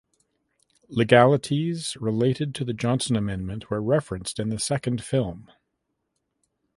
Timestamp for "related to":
1.99-2.65